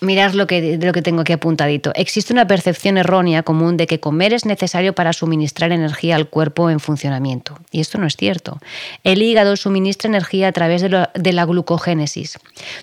Mirad 0.01 0.33
lo 0.33 0.47
que, 0.47 0.77
lo 0.81 0.93
que 0.93 1.01
tengo 1.01 1.21
aquí 1.21 1.33
apuntadito. 1.33 1.91
Existe 1.93 2.31
una 2.31 2.47
percepción 2.47 2.97
errónea 2.97 3.43
común 3.43 3.75
de 3.75 3.85
que 3.85 3.99
comer 3.99 4.33
es 4.33 4.45
necesario 4.45 4.93
para 4.93 5.11
suministrar 5.11 5.71
energía 5.73 6.15
al 6.15 6.29
cuerpo 6.29 6.69
en 6.69 6.79
funcionamiento. 6.79 7.57
Y 7.71 7.81
esto 7.81 7.97
no 7.97 8.07
es 8.07 8.15
cierto. 8.15 8.59
El 9.03 9.21
hígado 9.21 9.57
suministra 9.57 10.07
energía 10.07 10.47
a 10.47 10.51
través 10.53 10.81
de, 10.81 11.07
de 11.13 11.33
la 11.33 11.45
glucogénesis. 11.45 12.39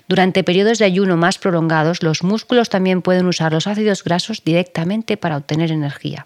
Durante 0.07 0.43
periodos 0.43 0.77
de 0.77 0.85
ayuno 0.85 1.17
más 1.17 1.39
prolongados, 1.39 2.03
los 2.03 2.23
músculos 2.23 2.69
también 2.69 3.01
pueden 3.01 3.25
usar 3.25 3.51
los 3.51 3.65
ácidos 3.65 4.03
grasos 4.03 4.43
directamente 4.43 5.17
para 5.17 5.37
obtener 5.37 5.71
energía. 5.71 6.25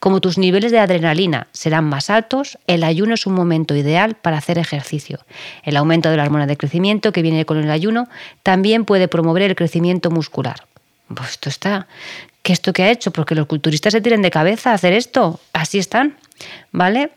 Como 0.00 0.20
tus 0.20 0.38
niveles 0.38 0.72
de 0.72 0.78
adrenalina 0.78 1.48
serán 1.52 1.84
más 1.84 2.10
altos, 2.10 2.58
el 2.66 2.84
ayuno 2.84 3.14
es 3.14 3.26
un 3.26 3.34
momento 3.34 3.74
ideal 3.74 4.14
para 4.14 4.38
hacer 4.38 4.58
ejercicio. 4.58 5.20
El 5.62 5.76
aumento 5.76 6.10
de 6.10 6.16
la 6.16 6.24
hormona 6.24 6.46
de 6.46 6.56
crecimiento 6.56 7.12
que 7.12 7.22
viene 7.22 7.44
con 7.44 7.58
el 7.58 7.70
ayuno 7.70 8.08
también 8.42 8.84
puede 8.84 9.08
promover 9.08 9.42
el 9.42 9.54
crecimiento 9.54 10.10
muscular. 10.10 10.66
Pues 11.14 11.30
esto 11.30 11.48
está. 11.48 11.86
¿Qué 12.42 12.52
esto 12.52 12.72
que 12.72 12.82
ha 12.82 12.90
hecho? 12.90 13.10
Porque 13.10 13.34
los 13.34 13.46
culturistas 13.46 13.92
se 13.92 14.00
tiren 14.00 14.22
de 14.22 14.30
cabeza 14.30 14.70
a 14.70 14.74
hacer 14.74 14.92
esto. 14.92 15.40
Así 15.52 15.78
están. 15.78 16.16
¿Vale? 16.70 17.10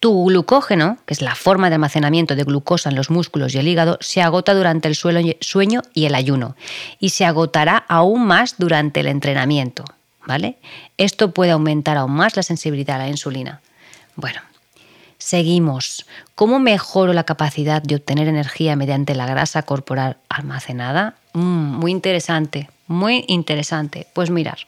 Tu 0.00 0.24
glucógeno, 0.26 0.98
que 1.06 1.14
es 1.14 1.22
la 1.22 1.34
forma 1.34 1.68
de 1.68 1.76
almacenamiento 1.76 2.34
de 2.34 2.44
glucosa 2.44 2.90
en 2.90 2.96
los 2.96 3.08
músculos 3.10 3.54
y 3.54 3.58
el 3.58 3.68
hígado, 3.68 3.98
se 4.00 4.20
agota 4.20 4.52
durante 4.52 4.88
el 4.88 4.96
sueño 4.96 5.82
y 5.94 6.04
el 6.06 6.14
ayuno 6.14 6.56
y 6.98 7.10
se 7.10 7.24
agotará 7.24 7.76
aún 7.76 8.26
más 8.26 8.56
durante 8.58 9.00
el 9.00 9.06
entrenamiento. 9.06 9.84
¿Vale? 10.26 10.56
Esto 10.98 11.32
puede 11.32 11.52
aumentar 11.52 11.96
aún 11.96 12.12
más 12.12 12.36
la 12.36 12.42
sensibilidad 12.42 12.96
a 12.96 13.04
la 13.04 13.08
insulina. 13.08 13.60
Bueno, 14.16 14.40
seguimos. 15.18 16.06
¿Cómo 16.34 16.58
mejoro 16.58 17.12
la 17.12 17.24
capacidad 17.24 17.82
de 17.82 17.96
obtener 17.96 18.28
energía 18.28 18.76
mediante 18.76 19.14
la 19.14 19.26
grasa 19.26 19.62
corporal 19.62 20.16
almacenada? 20.28 21.16
Mm, 21.32 21.76
muy 21.78 21.90
interesante, 21.90 22.68
muy 22.86 23.24
interesante. 23.28 24.06
Pues 24.12 24.30
mirar. 24.30 24.58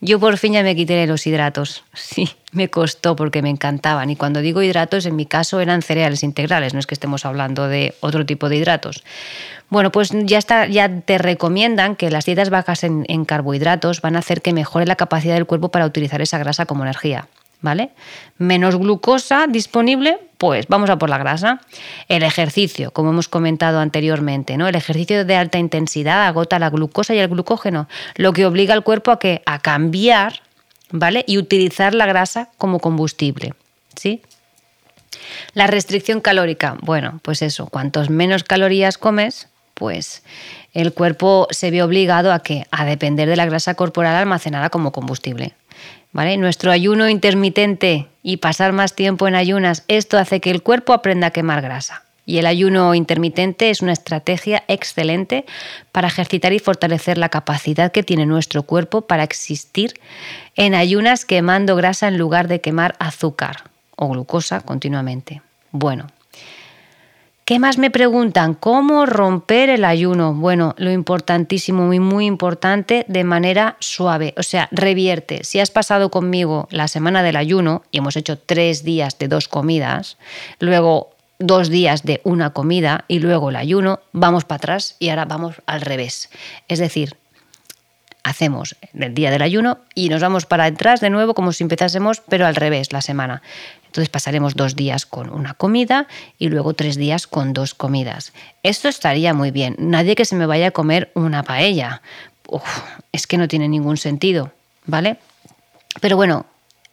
Yo 0.00 0.20
por 0.20 0.36
fin 0.36 0.52
ya 0.52 0.62
me 0.62 0.76
quité 0.76 1.06
los 1.06 1.26
hidratos. 1.26 1.84
Sí, 1.94 2.28
me 2.54 2.70
costó 2.70 3.16
porque 3.16 3.42
me 3.42 3.50
encantaban. 3.50 4.10
Y 4.10 4.16
cuando 4.16 4.40
digo 4.40 4.62
hidratos, 4.62 5.06
en 5.06 5.16
mi 5.16 5.26
caso 5.26 5.60
eran 5.60 5.82
cereales 5.82 6.22
integrales, 6.22 6.74
no 6.74 6.80
es 6.80 6.86
que 6.86 6.94
estemos 6.94 7.24
hablando 7.24 7.68
de 7.68 7.94
otro 8.00 8.24
tipo 8.24 8.48
de 8.48 8.56
hidratos. 8.56 9.04
Bueno, 9.70 9.90
pues 9.90 10.10
ya, 10.12 10.38
está, 10.38 10.66
ya 10.66 11.00
te 11.00 11.18
recomiendan 11.18 11.96
que 11.96 12.10
las 12.10 12.24
dietas 12.24 12.50
bajas 12.50 12.84
en, 12.84 13.04
en 13.08 13.24
carbohidratos 13.24 14.00
van 14.00 14.16
a 14.16 14.20
hacer 14.20 14.42
que 14.42 14.52
mejore 14.52 14.86
la 14.86 14.96
capacidad 14.96 15.34
del 15.34 15.46
cuerpo 15.46 15.70
para 15.70 15.86
utilizar 15.86 16.20
esa 16.22 16.38
grasa 16.38 16.66
como 16.66 16.84
energía. 16.84 17.28
¿vale? 17.64 17.90
Menos 18.36 18.76
glucosa 18.76 19.46
disponible, 19.48 20.18
pues 20.38 20.68
vamos 20.68 20.90
a 20.90 20.98
por 20.98 21.08
la 21.08 21.18
grasa. 21.18 21.60
El 22.08 22.22
ejercicio, 22.22 22.90
como 22.92 23.10
hemos 23.10 23.28
comentado 23.28 23.80
anteriormente, 23.80 24.56
¿no? 24.58 24.68
El 24.68 24.76
ejercicio 24.76 25.24
de 25.24 25.34
alta 25.34 25.58
intensidad 25.58 26.26
agota 26.26 26.58
la 26.58 26.68
glucosa 26.68 27.14
y 27.14 27.18
el 27.18 27.28
glucógeno, 27.28 27.88
lo 28.16 28.34
que 28.34 28.44
obliga 28.44 28.74
al 28.74 28.84
cuerpo 28.84 29.10
a 29.10 29.18
que 29.18 29.42
a 29.46 29.58
cambiar, 29.60 30.42
¿vale? 30.94 31.24
Y 31.26 31.38
utilizar 31.38 31.92
la 31.92 32.06
grasa 32.06 32.50
como 32.56 32.78
combustible, 32.78 33.52
¿sí? 33.96 34.22
La 35.52 35.66
restricción 35.66 36.20
calórica, 36.20 36.76
bueno, 36.82 37.18
pues 37.22 37.42
eso, 37.42 37.66
cuantos 37.66 38.10
menos 38.10 38.44
calorías 38.44 38.96
comes, 38.96 39.48
pues 39.74 40.22
el 40.72 40.92
cuerpo 40.92 41.48
se 41.50 41.72
ve 41.72 41.82
obligado 41.82 42.32
a 42.32 42.38
que 42.38 42.66
a 42.70 42.84
depender 42.84 43.28
de 43.28 43.34
la 43.34 43.44
grasa 43.44 43.74
corporal 43.74 44.14
almacenada 44.14 44.70
como 44.70 44.92
combustible. 44.92 45.54
Nuestro 46.12 46.70
ayuno 46.70 47.08
intermitente 47.08 48.06
y 48.22 48.36
pasar 48.36 48.72
más 48.72 48.94
tiempo 48.94 49.26
en 49.26 49.34
ayunas, 49.34 49.82
esto 49.88 50.16
hace 50.16 50.40
que 50.40 50.52
el 50.52 50.62
cuerpo 50.62 50.92
aprenda 50.92 51.26
a 51.26 51.32
quemar 51.32 51.60
grasa. 51.60 52.03
Y 52.26 52.38
el 52.38 52.46
ayuno 52.46 52.94
intermitente 52.94 53.70
es 53.70 53.82
una 53.82 53.92
estrategia 53.92 54.64
excelente 54.68 55.44
para 55.92 56.08
ejercitar 56.08 56.52
y 56.52 56.58
fortalecer 56.58 57.18
la 57.18 57.28
capacidad 57.28 57.92
que 57.92 58.02
tiene 58.02 58.26
nuestro 58.26 58.62
cuerpo 58.62 59.02
para 59.02 59.24
existir 59.24 59.94
en 60.56 60.74
ayunas 60.74 61.24
quemando 61.24 61.76
grasa 61.76 62.08
en 62.08 62.18
lugar 62.18 62.48
de 62.48 62.60
quemar 62.60 62.96
azúcar 62.98 63.64
o 63.96 64.08
glucosa 64.08 64.60
continuamente. 64.60 65.42
Bueno, 65.70 66.06
¿Qué 67.44 67.58
más 67.58 67.76
me 67.76 67.90
preguntan? 67.90 68.54
¿Cómo 68.54 69.04
romper 69.04 69.68
el 69.68 69.84
ayuno? 69.84 70.32
Bueno, 70.32 70.74
lo 70.78 70.90
importantísimo, 70.90 71.82
muy, 71.84 72.00
muy 72.00 72.24
importante, 72.24 73.04
de 73.06 73.22
manera 73.22 73.76
suave. 73.80 74.32
O 74.38 74.42
sea, 74.42 74.66
revierte. 74.70 75.44
Si 75.44 75.60
has 75.60 75.70
pasado 75.70 76.10
conmigo 76.10 76.68
la 76.70 76.88
semana 76.88 77.22
del 77.22 77.36
ayuno 77.36 77.82
y 77.90 77.98
hemos 77.98 78.16
hecho 78.16 78.38
tres 78.38 78.82
días 78.82 79.18
de 79.18 79.28
dos 79.28 79.46
comidas, 79.46 80.16
luego 80.58 81.13
dos 81.38 81.68
días 81.68 82.02
de 82.02 82.20
una 82.24 82.50
comida 82.50 83.04
y 83.08 83.18
luego 83.18 83.50
el 83.50 83.56
ayuno, 83.56 84.00
vamos 84.12 84.44
para 84.44 84.56
atrás 84.56 84.96
y 84.98 85.08
ahora 85.08 85.24
vamos 85.24 85.56
al 85.66 85.80
revés. 85.80 86.30
Es 86.68 86.78
decir, 86.78 87.16
hacemos 88.22 88.76
el 88.94 89.14
día 89.14 89.30
del 89.30 89.42
ayuno 89.42 89.78
y 89.94 90.08
nos 90.08 90.20
vamos 90.20 90.46
para 90.46 90.64
atrás 90.64 91.00
de 91.00 91.10
nuevo 91.10 91.34
como 91.34 91.52
si 91.52 91.62
empezásemos, 91.62 92.20
pero 92.20 92.46
al 92.46 92.56
revés 92.56 92.92
la 92.92 93.02
semana. 93.02 93.42
Entonces 93.86 94.08
pasaremos 94.08 94.56
dos 94.56 94.74
días 94.74 95.06
con 95.06 95.30
una 95.30 95.54
comida 95.54 96.08
y 96.38 96.48
luego 96.48 96.74
tres 96.74 96.96
días 96.96 97.28
con 97.28 97.52
dos 97.52 97.74
comidas. 97.74 98.32
Esto 98.64 98.88
estaría 98.88 99.34
muy 99.34 99.52
bien. 99.52 99.76
Nadie 99.78 100.16
que 100.16 100.24
se 100.24 100.34
me 100.34 100.46
vaya 100.46 100.68
a 100.68 100.70
comer 100.72 101.12
una 101.14 101.44
paella. 101.44 102.02
es 103.12 103.26
que 103.26 103.38
no 103.38 103.46
tiene 103.46 103.68
ningún 103.68 103.96
sentido, 103.96 104.50
¿vale? 104.86 105.18
Pero 106.00 106.16
bueno, 106.16 106.46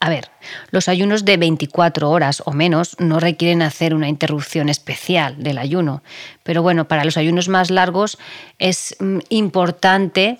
a 0.03 0.09
ver, 0.09 0.31
los 0.71 0.89
ayunos 0.89 1.25
de 1.25 1.37
24 1.37 2.09
horas 2.09 2.41
o 2.45 2.53
menos 2.53 2.95
no 2.97 3.19
requieren 3.19 3.61
hacer 3.61 3.93
una 3.93 4.09
interrupción 4.09 4.67
especial 4.67 5.41
del 5.43 5.59
ayuno, 5.59 6.01
pero 6.41 6.63
bueno, 6.63 6.87
para 6.87 7.05
los 7.05 7.17
ayunos 7.17 7.49
más 7.49 7.69
largos 7.69 8.17
es 8.57 8.95
mm, 8.99 9.19
importante 9.29 10.39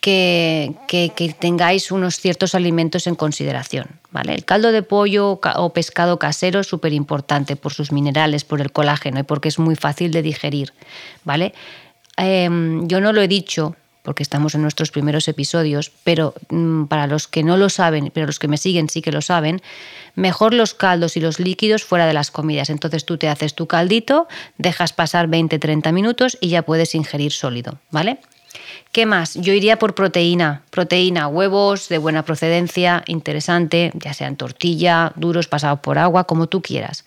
que, 0.00 1.36
tengáis 1.38 1.92
unos 1.92 2.16
ciertos 2.16 2.54
alimentos 2.54 3.06
en 3.06 3.14
consideración. 3.14 3.86
¿vale? 4.10 4.34
El 4.34 4.46
caldo 4.46 4.72
de 4.72 4.82
pollo 4.82 5.38
o 5.56 5.72
pescado 5.74 6.18
casero 6.18 6.60
es 6.60 6.66
súper 6.66 6.94
importante 6.94 7.54
por 7.54 7.74
sus 7.74 7.92
minerales, 7.92 8.44
por 8.44 8.62
el 8.62 8.72
colágeno 8.72 9.20
y 9.20 9.24
porque 9.24 9.48
es 9.48 9.58
muy 9.58 9.76
fácil 9.76 10.10
de 10.10 10.22
digerir. 10.22 10.72
¿vale? 11.22 11.52
Em, 12.16 12.88
yo 12.88 13.00
no 13.02 13.12
lo 13.12 13.20
he 13.20 13.28
dicho 13.28 13.76
porque 14.02 14.22
estamos 14.22 14.54
en 14.54 14.62
nuestros 14.62 14.90
primeros 14.90 15.28
episodios, 15.28 15.92
pero 16.04 16.34
mm, 16.50 16.84
para 16.84 17.06
los 17.06 17.28
que 17.28 17.42
no 17.42 17.56
lo 17.56 17.68
saben, 17.68 18.10
pero 18.12 18.26
los 18.26 18.38
que 18.38 18.48
me 18.48 18.56
siguen 18.56 18.88
sí 18.88 19.00
que 19.00 19.12
lo 19.12 19.22
saben, 19.22 19.62
mejor 20.14 20.54
los 20.54 20.74
caldos 20.74 21.16
y 21.16 21.20
los 21.20 21.38
líquidos 21.38 21.84
fuera 21.84 22.06
de 22.06 22.12
las 22.12 22.30
comidas. 22.30 22.70
Entonces 22.70 23.04
tú 23.04 23.16
te 23.16 23.28
haces 23.28 23.54
tu 23.54 23.66
caldito, 23.66 24.28
dejas 24.58 24.92
pasar 24.92 25.28
20-30 25.28 25.92
minutos 25.92 26.36
y 26.40 26.48
ya 26.48 26.62
puedes 26.62 26.94
ingerir 26.94 27.32
sólido, 27.32 27.78
¿vale? 27.90 28.18
¿Qué 28.90 29.06
más? 29.06 29.34
Yo 29.34 29.54
iría 29.54 29.78
por 29.78 29.94
proteína. 29.94 30.62
Proteína, 30.70 31.26
huevos 31.28 31.88
de 31.88 31.96
buena 31.96 32.24
procedencia, 32.24 33.02
interesante, 33.06 33.90
ya 33.94 34.12
sean 34.12 34.36
tortilla, 34.36 35.12
duros 35.16 35.48
pasados 35.48 35.80
por 35.80 35.98
agua, 35.98 36.24
como 36.24 36.46
tú 36.46 36.60
quieras. 36.60 37.04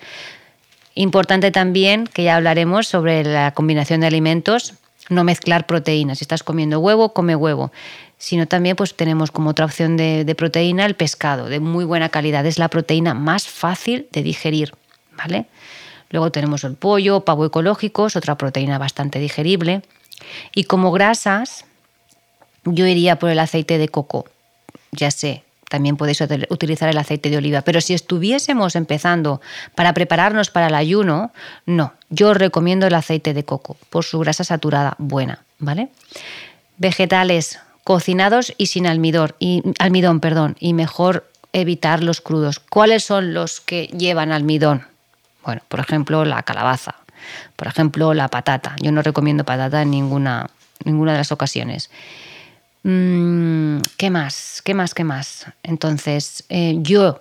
Importante 0.95 1.51
también, 1.51 2.07
que 2.07 2.23
ya 2.23 2.37
hablaremos 2.37 2.87
sobre 2.87 3.23
la 3.23 3.53
combinación 3.53 3.99
de 3.99 4.07
alimentos, 4.07 4.73
no 5.09 5.23
mezclar 5.23 5.65
proteínas. 5.65 6.19
Si 6.19 6.23
estás 6.23 6.43
comiendo 6.43 6.79
huevo, 6.79 7.13
come 7.13 7.35
huevo. 7.35 7.71
Sino 8.17 8.47
también 8.47 8.75
pues 8.75 8.95
tenemos 8.95 9.31
como 9.31 9.51
otra 9.51 9.65
opción 9.65 9.97
de, 9.97 10.33
proteína 10.37 10.85
el 10.85 10.95
pescado, 10.95 11.47
de 11.47 11.59
muy 11.59 11.85
buena 11.85 12.09
calidad. 12.09 12.45
Es 12.45 12.57
la 12.57 12.69
proteína 12.69 13.13
más 13.13 13.47
fácil 13.47 14.07
de 14.11 14.23
digerir, 14.23 14.73
¿vale? 15.17 15.45
Luego 16.09 16.31
tenemos 16.31 16.63
el 16.63 16.75
pollo, 16.75 17.21
pavo 17.21 17.45
ecológico, 17.45 18.07
es 18.07 18.15
otra 18.15 18.37
proteína 18.37 18.77
bastante 18.77 19.19
digerible. 19.19 19.81
Y 20.53 20.63
como 20.63 20.91
grasas, 20.91 21.65
yo 22.63 22.87
iría 22.87 23.17
por 23.19 23.29
el 23.29 23.39
aceite 23.39 23.77
de 23.77 23.89
coco. 23.89 24.25
Ya 24.91 25.11
sé, 25.11 25.43
también 25.69 25.97
podéis 25.97 26.21
utilizar 26.49 26.89
el 26.89 26.97
aceite 26.97 27.29
de 27.29 27.37
oliva. 27.37 27.61
Pero 27.61 27.81
si 27.81 27.93
estuviésemos 27.93 28.75
empezando 28.75 29.41
para 29.75 29.93
prepararnos 29.93 30.49
para 30.49 30.67
el 30.67 30.75
ayuno, 30.75 31.31
no. 31.65 31.93
Yo 32.09 32.33
recomiendo 32.33 32.87
el 32.87 32.93
aceite 32.93 33.33
de 33.33 33.43
coco 33.43 33.77
por 33.89 34.03
su 34.03 34.19
grasa 34.19 34.43
saturada 34.43 34.95
buena, 34.97 35.39
¿vale? 35.59 35.89
Vegetales 36.77 37.59
cocinados 37.83 38.53
y 38.57 38.67
sin 38.67 38.87
almidón, 38.87 39.33
y, 39.39 39.63
almidón, 39.79 40.19
perdón, 40.19 40.55
y 40.59 40.73
mejor 40.73 41.29
evitar 41.53 42.03
los 42.03 42.19
crudos. 42.19 42.59
¿Cuáles 42.59 43.03
son 43.03 43.33
los 43.33 43.61
que 43.61 43.87
llevan 43.87 44.31
almidón? 44.31 44.85
Bueno, 45.43 45.61
por 45.67 45.79
ejemplo, 45.79 46.25
la 46.25 46.41
calabaza, 46.43 46.95
por 47.55 47.67
ejemplo, 47.67 48.13
la 48.13 48.27
patata. 48.27 48.75
Yo 48.81 48.91
no 48.91 49.01
recomiendo 49.01 49.43
patata 49.43 49.83
en 49.83 49.91
ninguna, 49.91 50.49
ninguna 50.83 51.11
de 51.13 51.19
las 51.19 51.31
ocasiones. 51.31 51.89
Mm, 52.87 53.79
¿Qué 53.97 54.11
más? 54.11 54.61
¿Qué 54.63 54.75
más? 54.75 54.93
¿Qué 54.93 55.03
más? 55.03 55.47
Entonces, 55.63 56.43
eh, 56.49 56.75
yo 56.81 57.19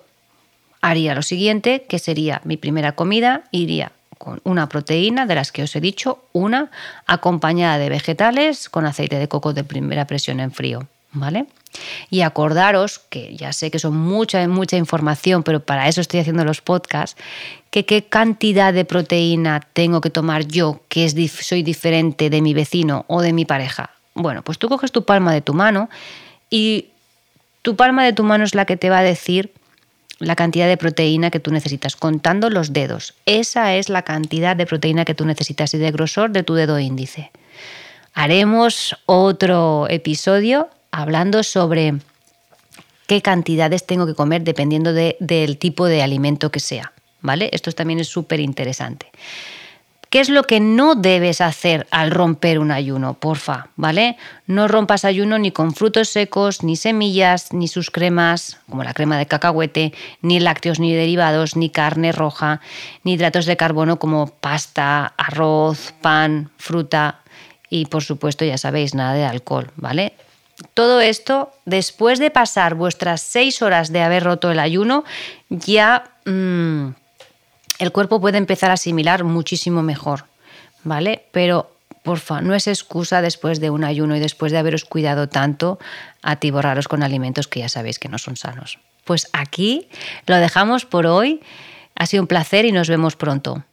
haría 0.83 1.15
lo 1.15 1.23
siguiente, 1.23 1.87
que 1.89 1.99
sería 1.99 2.43
mi 2.45 2.59
primera 2.59 2.93
comida, 2.93 3.45
iría 3.51 3.91
con 4.19 4.43
una 4.45 4.69
proteína 4.69 5.25
de 5.25 5.35
las 5.35 5.53
que 5.53 5.63
os 5.63 5.75
he 5.75 5.81
dicho, 5.81 6.19
una 6.35 6.71
acompañada 7.07 7.79
de 7.79 7.89
vegetales 7.89 8.69
con 8.69 8.85
aceite 8.85 9.19
de 9.19 9.27
coco 9.27 9.55
de 9.55 9.65
primera 9.65 10.07
presión 10.07 10.39
en 10.39 10.53
frío, 10.53 10.87
¿vale? 11.13 11.47
Y 12.11 12.21
acordaros, 12.21 12.99
que 12.99 13.35
ya 13.35 13.55
sé 13.55 13.71
que 13.71 13.79
son 13.79 13.97
mucha, 13.97 14.47
mucha 14.47 14.77
información, 14.77 15.43
pero 15.45 15.61
para 15.61 15.89
eso 15.89 16.03
estoy 16.03 16.21
haciendo 16.21 16.45
los 16.45 16.61
podcasts, 16.61 17.19
que 17.71 17.87
qué 17.87 18.05
cantidad 18.05 18.75
de 18.75 18.85
proteína 18.85 19.61
tengo 19.73 20.03
que 20.03 20.11
tomar 20.11 20.47
yo, 20.47 20.83
que 20.91 21.07
es, 21.07 21.15
soy 21.41 21.63
diferente 21.63 22.29
de 22.29 22.43
mi 22.43 22.53
vecino 22.53 23.07
o 23.09 23.23
de 23.23 23.33
mi 23.33 23.47
pareja. 23.47 23.94
Bueno, 24.15 24.43
pues 24.43 24.59
tú 24.59 24.69
coges 24.69 24.93
tu 24.93 25.05
palma 25.05 25.33
de 25.33 25.41
tu 25.41 25.55
mano 25.55 25.91
y 26.51 26.91
tu 27.63 27.77
palma 27.77 28.05
de 28.05 28.13
tu 28.13 28.23
mano 28.23 28.45
es 28.45 28.55
la 28.55 28.65
que 28.65 28.77
te 28.77 28.91
va 28.91 28.99
a 28.99 29.03
decir 29.03 29.53
la 30.19 30.37
cantidad 30.37 30.69
de 30.69 30.77
proteína 30.77 31.31
que 31.31 31.41
tú 31.41 31.51
necesitas, 31.51 31.97
contando 31.97 32.51
los 32.51 32.73
dedos. 32.73 33.15
Esa 33.27 33.75
es 33.75 33.89
la 33.89 34.03
cantidad 34.03 34.57
de 34.57 34.67
proteína 34.67 35.05
que 35.05 35.15
tú 35.15 35.25
necesitas 35.25 35.75
y 35.75 35.79
de 35.79 35.91
grosor 35.91 36.31
de 36.31 36.43
tu 36.43 36.55
dedo 36.55 36.79
índice. 36.79 37.33
Haremos 38.13 38.97
otro 39.07 39.87
episodio 39.91 40.69
hablando 40.93 41.43
sobre 41.43 41.95
qué 43.09 43.23
cantidades 43.23 43.87
tengo 43.87 44.07
que 44.07 44.15
comer 44.15 44.43
dependiendo 44.43 44.93
del 44.93 45.59
tipo 45.59 45.87
de 45.87 46.03
alimento 46.03 46.51
que 46.51 46.61
sea. 46.61 46.93
¿Vale? 47.21 47.49
Esto 47.53 47.73
también 47.73 48.01
es 48.01 48.09
súper 48.09 48.39
interesante. 48.39 49.11
¿Qué 50.15 50.21
es 50.21 50.29
lo 50.29 50.45
que 50.45 50.61
no 50.61 50.95
debes 50.95 51.41
hacer 51.41 51.89
al 51.91 52.13
romper 52.13 52.61
un 52.61 52.71
ayuno? 52.71 53.15
Porfa, 53.15 53.71
¿vale? 53.75 54.17
No 54.47 54.69
rompas 54.69 55.05
ayuno 55.05 55.41
ni 55.41 55.51
con 55.51 55.75
frutos 55.75 56.09
secos, 56.09 56.63
ni 56.63 56.77
semillas, 56.77 57.53
ni 57.53 57.67
sus 57.67 57.91
cremas, 57.91 58.61
como 58.71 58.85
la 58.85 58.95
crema 58.95 59.19
de 59.19 59.27
cacahuete, 59.27 59.93
ni 60.23 60.39
lácteos 60.39 60.79
ni 60.79 60.95
derivados, 60.95 61.57
ni 61.57 61.69
carne 61.69 62.13
roja, 62.13 62.61
ni 63.03 63.15
hidratos 63.15 63.45
de 63.45 63.57
carbono 63.57 63.99
como 63.99 64.29
pasta, 64.29 65.15
arroz, 65.17 65.93
pan, 66.01 66.53
fruta 66.59 67.23
y 67.69 67.87
por 67.87 68.05
supuesto, 68.05 68.45
ya 68.45 68.57
sabéis, 68.57 68.95
nada 68.95 69.15
de 69.15 69.25
alcohol, 69.25 69.73
¿vale? 69.75 70.13
Todo 70.75 71.01
esto, 71.01 71.51
después 71.65 72.21
de 72.21 72.31
pasar 72.31 72.77
vuestras 72.77 73.21
seis 73.21 73.63
horas 73.63 73.91
de 73.91 74.03
haber 74.03 74.23
roto 74.23 74.53
el 74.53 74.61
ayuno, 74.61 75.03
ya... 75.49 76.05
Mm, 76.25 76.91
el 77.79 77.93
cuerpo 77.93 78.21
puede 78.21 78.39
empezar 78.39 78.71
a 78.71 78.75
asimilar 78.75 79.25
muchísimo 79.25 79.83
mejor, 79.83 80.27
¿vale? 80.83 81.27
Pero 81.33 81.71
porfa, 82.03 82.41
no 82.43 82.55
es 82.55 82.67
excusa 82.67 83.23
después 83.23 83.61
de 83.61 83.71
un 83.71 83.83
ayuno 83.83 84.15
y 84.17 84.21
después 84.21 84.53
de 84.53 84.59
haberos 84.59 84.85
cuidado 84.85 85.29
tanto 85.29 85.79
atiborraros 86.23 86.87
con 86.87 87.03
alimentos 87.03 87.49
que 87.49 87.61
ya 87.61 87.69
sabéis 87.69 87.99
que 87.99 88.09
no 88.09 88.19
son 88.19 88.37
sanos. 88.37 88.79
Pues 89.05 89.29
aquí 89.33 89.89
lo 90.27 90.37
dejamos 90.37 90.85
por 90.85 91.07
hoy. 91.07 91.41
Ha 91.97 92.07
sido 92.07 92.23
un 92.23 92.27
placer 92.27 92.65
y 92.65 92.73
nos 92.73 92.89
vemos 92.89 93.17
pronto. 93.17 93.65